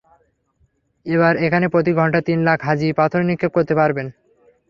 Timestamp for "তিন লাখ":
2.27-2.59